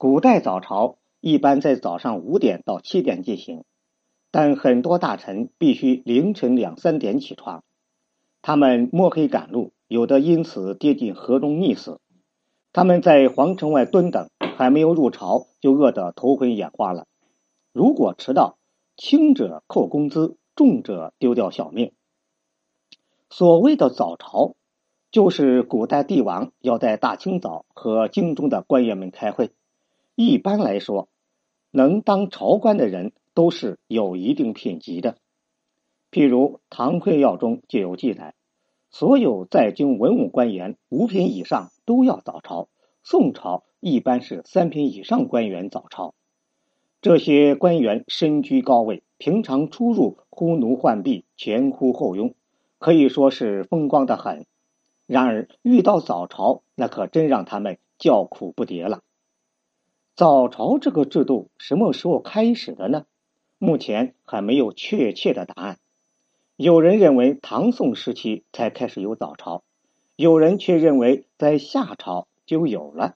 [0.00, 3.64] 古代早朝一般在早上五点到七点进行，
[4.30, 7.64] 但很多大臣必须凌晨两三点起床，
[8.40, 11.98] 他们摸黑赶路，有的因此跌进河中溺死。
[12.72, 17.08] 他们在皇城外蹲等，还没有入朝就饿得头昏眼花了。
[17.72, 18.56] 如果迟到，
[18.96, 21.90] 轻者扣工资，重者丢掉小命。
[23.30, 24.54] 所谓的早朝。
[25.10, 29.50] 就是古代帝王要在大清早和京中的官员们开会。
[30.20, 31.08] 一般来说，
[31.70, 35.16] 能当朝官的人都是有一定品级的。
[36.10, 38.34] 譬如《唐会要》中就有记载，
[38.90, 42.68] 所有在京文武官员五品以上都要早朝。
[43.04, 46.14] 宋朝一般是三品以上官员早朝。
[47.00, 52.34] 这些官员身居高位，平常出入呼奴唤婢，前呼后拥，
[52.80, 54.46] 可以说是风光的很。
[55.06, 59.02] 然而遇到早朝，那可真让他们叫苦不迭了。
[60.18, 63.04] 早朝这个制度什么时候开始的呢？
[63.56, 65.78] 目前还没有确切的答案。
[66.56, 69.62] 有人认为唐宋时期才开始有早朝，
[70.16, 73.14] 有人却认为在夏朝就有了，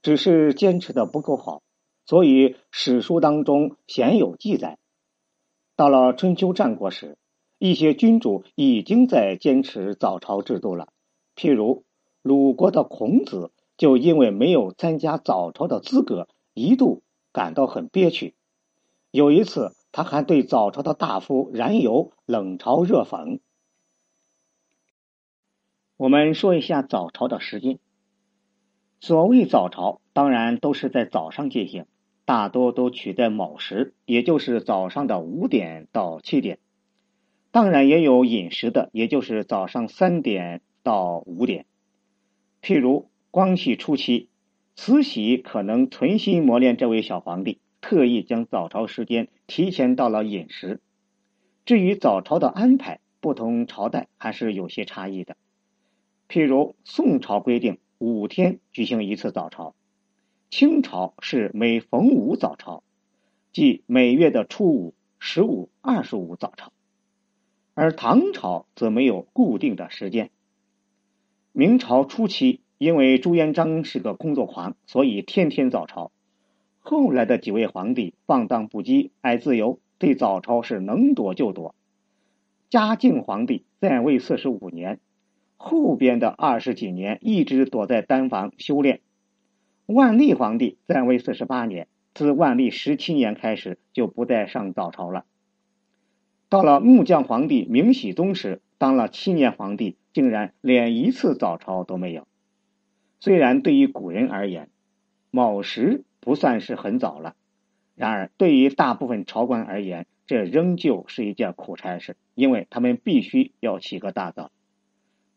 [0.00, 1.60] 只是坚持的不够好，
[2.06, 4.78] 所以史书当中鲜有记载。
[5.76, 7.18] 到了春秋战国时，
[7.58, 10.88] 一些君主已经在坚持早朝制度了。
[11.36, 11.84] 譬如
[12.22, 16.26] 鲁国的孔子，就因为没有参加早朝的资格，
[16.58, 18.34] 一度感到很憋屈。
[19.10, 23.40] 有一次，他还对早朝的大夫冉有冷嘲热讽。
[25.96, 27.78] 我们说一下早朝的时间。
[29.00, 31.86] 所谓早朝，当然都是在早上进行，
[32.24, 36.58] 大多都取在卯时，也就是早上的五点到七点。
[37.50, 40.60] 当然也有饮食的，也就是早上三点。
[40.84, 41.66] 到五点，
[42.62, 44.30] 譬如光绪初期，
[44.80, 50.80] 慈禧可能存心磨练这位小皇帝，特意将早朝时间提前到了饮食。
[51.66, 55.36] 至于早朝的安排，不同朝代还是有些差异的。
[56.28, 59.74] 譬如宋朝规定五天举行一次早朝，
[60.48, 62.84] 清朝是每逢五早朝，
[63.52, 66.72] 即每月的初五、十五、二十五早朝，
[67.74, 70.30] 而唐朝则没有固定的时间。
[71.50, 76.12] 明朝初期，因为朱元璋是个工作狂，所以天天早朝。
[76.78, 81.74] 后来的几位皇帝放荡不羁，爱自由，对早朝是能躲就躲。
[82.70, 85.00] 嘉靖皇帝在位四十五年，
[85.56, 89.00] 后边的二十几年一直躲在丹房修炼。
[89.86, 95.24] 万历皇帝在位四十八年，自万历十七年开始就不再上早朝了。
[96.48, 99.96] 到了木匠皇帝明熹宗时，当了七年皇帝。
[100.14, 102.26] 竟然连一次早朝都没有。
[103.20, 104.68] 虽然对于古人而言，
[105.30, 107.34] 卯时不算是很早了，
[107.94, 114.50] 然而对于大部分朝官而言，这仍旧是一件苦差事，因为他们必须要起个大早。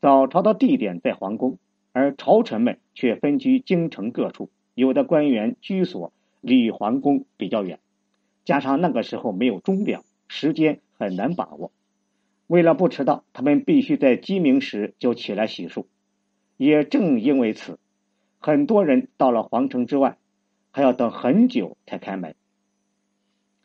[0.00, 1.58] 早朝的地点在皇宫，
[1.92, 7.78] 而朝臣们却分居京城各处，有的官员居所离皇宫比较远，
[8.44, 11.72] 加上那个时候没有钟表，时间很难把握。
[12.46, 15.84] 为了不迟到，他们必须在鸡鸣时就起来洗漱。
[16.56, 17.78] 也正因为此，
[18.38, 20.18] 很多人到了皇城之外，
[20.70, 22.34] 还要等很久才开门。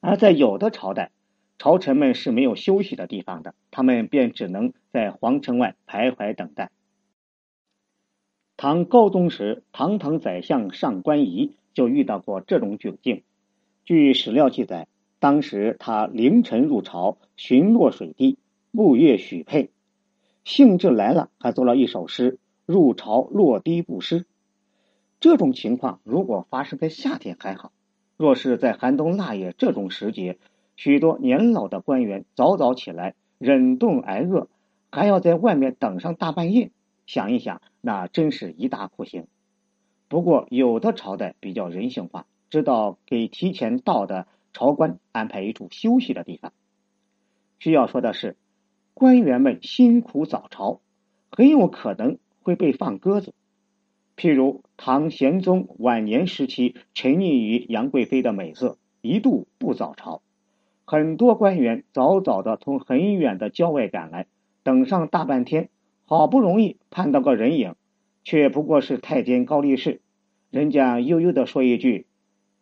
[0.00, 1.10] 而在有的朝代，
[1.58, 6.70] 朝臣们是没有休息的地方的，他们便只能在皇城外徘徊等待。
[8.56, 13.22] 唐高宗时，堂堂宰相上官仪就遇到过这种窘境。
[13.84, 14.88] 据史料记载，
[15.18, 18.38] 当时他凌晨入朝巡落水滴。
[18.72, 19.70] 步月许配，
[20.44, 24.26] 兴致来了，还做了一首诗：“入朝落滴不湿。”
[25.18, 27.72] 这种情况如果发生在夏天还好，
[28.18, 30.38] 若是在寒冬腊月这种时节，
[30.76, 34.48] 许多年老的官员早早起来忍冻挨饿，
[34.90, 36.70] 还要在外面等上大半夜，
[37.06, 39.26] 想一想，那真是一大酷刑。
[40.08, 46.52] 不过，有的朝代比较人性化，知道给提前到的朝官安排一处休息的地方。
[47.58, 48.36] 需要说的是。
[48.98, 50.80] 官员们辛苦早朝，
[51.30, 53.34] 很有可能会被放鸽子。
[54.16, 60.22] 譬如唐玄宗晚年时期，沉溺于杨贵妃的美色，一度不早朝。
[60.84, 64.28] 很多官员早早的从很远的郊外赶来，
[64.62, 65.70] 等上大半天，
[66.04, 67.74] 好不容易盼到个人影，
[68.22, 70.00] 却不过是太监高力士。
[70.50, 72.06] 人家悠悠的说一句：“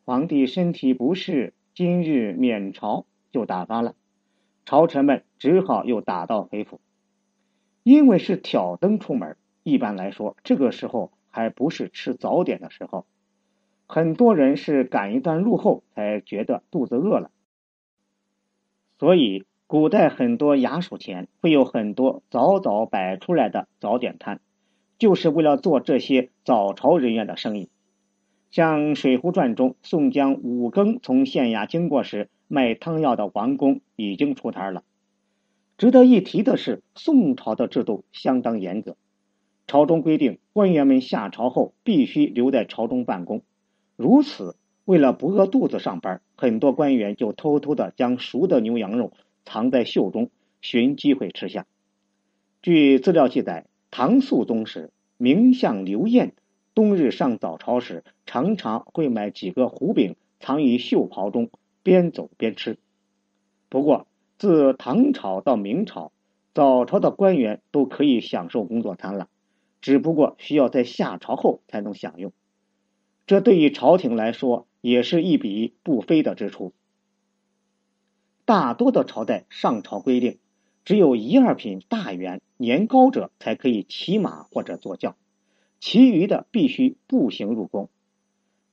[0.07, 3.95] 皇帝身体不适，今日免朝”，就打发了。
[4.65, 6.81] 朝臣们只好又打道回府，
[7.83, 9.37] 因为是挑灯出门。
[9.65, 13.07] 一般来说，这个时候还不是吃早点的时候。
[13.87, 17.31] 很多人是赶一段路后才觉得肚子饿了。
[18.99, 24.41] 所以，古代很多衙署前会有很多早早摆出来的早点摊，
[24.99, 27.71] 就是为了做这些早朝人员的生意。
[28.51, 34.85] 像《水浒传》中，宋江五更从县衙经过时，卖汤药的王公已经出摊了。
[35.77, 38.97] 值得一提的是，宋朝的制度相当严格，
[39.75, 43.43] 朝中规定官员们下朝后必须留在朝中办公。
[43.97, 44.55] 如此，
[44.85, 49.13] 为了不饿肚子上班，很多官员就偷偷的将熟的牛羊肉
[49.45, 50.31] 藏在袖中，
[50.61, 51.67] 寻机会吃下。
[52.63, 56.35] 据资料记载，唐肃宗时，名相刘晏
[56.73, 61.51] 冬日上早朝时，常常会买几个胡饼藏于袖袍中，
[61.83, 62.79] 边走边吃。
[63.69, 64.07] 不过，
[64.39, 66.13] 自唐朝到明朝，
[66.55, 69.27] 早朝的官员都可以享受工作餐了，
[69.85, 72.33] 只不过需要在下朝后才能享用。
[73.27, 76.73] 这对于朝廷来说也是一笔不菲的支出。
[78.47, 80.39] 大多的朝代上朝规定，
[80.87, 85.17] 只有一二品大员年高者才可以骑马或者坐轿，
[85.81, 87.91] 其余的必须步行入宫。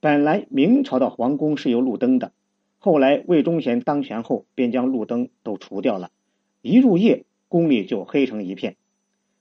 [0.00, 2.32] 本来明朝的皇宫是有路灯的。
[2.78, 6.10] 后来魏忠贤当权后，便将路灯都除掉了，
[6.62, 8.76] 一入夜宫里就黑成一片。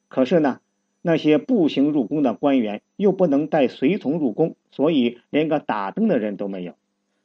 [0.10, 0.60] 可是呢，
[1.02, 6.76] 那些步行入宫的官员又不能带随从入宫，所以连个打灯的人都没有，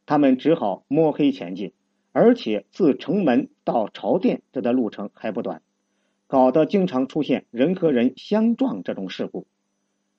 [0.06, 1.72] 他们只好摸黑前进。
[2.12, 5.60] 而且自城门到朝殿这段路程还不短，
[6.26, 9.46] 搞得经常出现人和人相撞这种事故。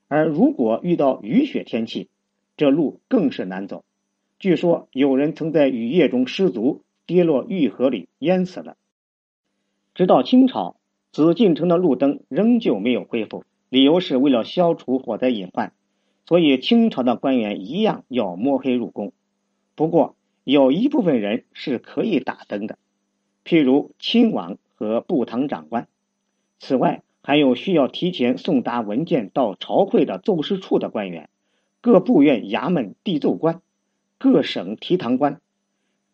[0.08, 2.10] 而如果遇到雨雪天气，
[2.56, 3.84] 这路更是难走。
[4.38, 8.78] 据说有人曾在雨夜中失足跌落御河里淹死了。
[9.96, 10.77] 直到清朝，
[11.12, 15.74] 紫禁城的路灯仍旧没有恢复，理由是为了消除火灾隐患，
[16.26, 19.14] 所以清朝的官员一样要摸黑入宫。
[19.76, 22.78] 不过有一部分人是可以打灯的，
[23.44, 25.88] 譬如亲王和部堂长官。
[26.60, 31.30] 此外，还有需要提前送达文件到朝会的奏事处的官员，
[31.82, 33.62] 各部院衙门递奏官。
[34.20, 35.42] 各省提堂官，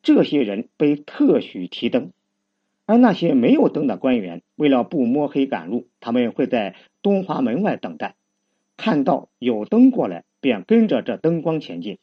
[0.02, 2.12] 这些人被特许提灯，
[2.86, 8.16] 而那些没有灯的官员，为了不摸黑赶路，他们会在东华门外等待，
[8.78, 12.00] 看到有灯过来，便跟着这灯光前进。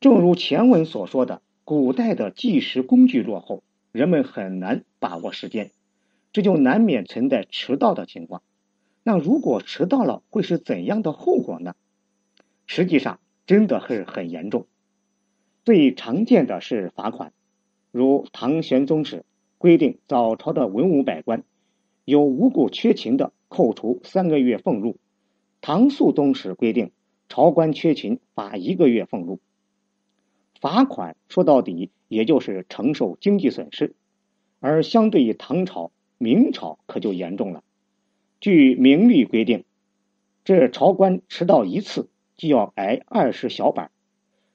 [0.00, 3.62] 正如前文所说的，古代的计时工具落后，
[3.92, 5.70] 人们很难把握时间，
[6.32, 8.42] 这就难免存在迟到的情况。
[9.02, 11.74] 那如果迟到了，会是怎样的后果呢？
[12.66, 13.20] 实际上。
[13.46, 14.68] 真的是很严重，
[15.64, 17.32] 最常见的是罚款，
[17.90, 19.24] 如唐玄宗时
[19.58, 21.44] 规定，早朝的文武百官
[22.04, 24.96] 有无故缺勤的，扣除三个月俸禄；
[25.60, 26.92] 唐肃宗时规定，
[27.28, 29.40] 朝官缺勤罚一个月俸禄。
[30.60, 33.94] 罚款说到底也就是承受经济损失，
[34.60, 37.64] 而相对于唐朝、明朝可就严重了。
[38.40, 39.64] 据明律规定，
[40.44, 42.08] 这朝官迟到一次。
[42.36, 43.90] 就要挨二十小板，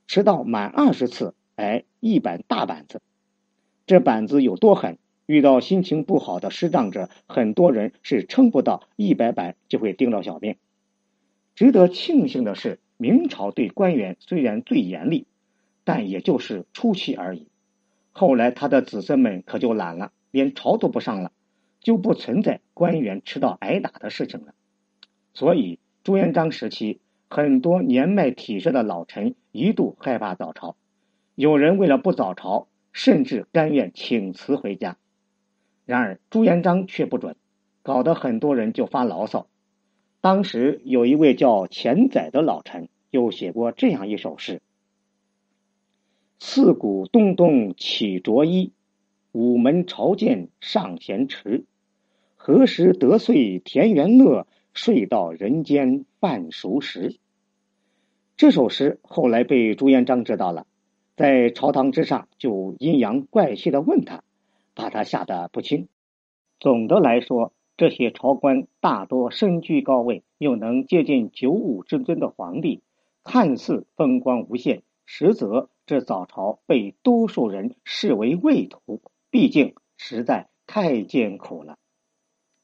[0.08, 3.00] 迟到满二十次挨一板大板子。
[3.86, 4.98] 这板子有多狠？
[5.26, 10.56] 遇到心情不好的失障者，很多人是撑不到一百板就会盯着小命。
[11.56, 15.26] 值得庆幸的是，明朝对官员虽然最严厉，
[15.84, 17.48] 但也就是初期而已。
[18.12, 21.32] 后来他的子孙们可就懒了，连朝都不上了，
[21.82, 24.54] 就不存在官员迟到挨打的事情了。
[25.34, 27.00] 所以朱元璋时期。
[27.28, 30.76] 很多年迈体衰的老臣一度害怕早朝，
[31.34, 34.98] 有人为了不早朝，甚至甘愿请辞回家。
[35.86, 37.36] 然而朱元璋却不准，
[37.84, 39.48] 搞得很多人就发牢骚。
[40.22, 44.62] 当时有一位叫钱载的老臣，又写过这样一首诗
[46.40, 48.72] ：“四鼓咚咚起着衣，
[49.34, 51.66] 午门朝见尚嫌迟。
[52.38, 57.18] 何时得遂田园乐？”睡到人间半熟时。
[58.36, 60.68] 这首诗后来被朱元璋知道了，
[61.16, 64.22] 在朝堂之上就阴阳怪气的问他，
[64.74, 65.88] 把他吓得不轻。
[66.60, 72.82] 总的来说，这些朝官大多身居高位，又能接近九五之尊的皇帝，
[73.24, 81.78] 看似风光无限，实则这早朝被多数人视为畏途，毕竟实在太艰苦了。